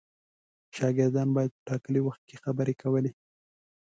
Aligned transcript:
شاګردان 0.75 1.29
باید 1.35 1.51
په 1.55 1.61
ټاکلي 1.67 2.01
وخت 2.03 2.21
کې 2.27 2.41
خبرې 2.43 2.73
کولې. 2.81 3.11